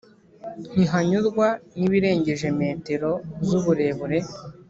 [0.73, 1.47] Ntihanyurwa
[1.77, 3.11] n'ibirengeje metero,
[3.47, 4.19] z'uburebure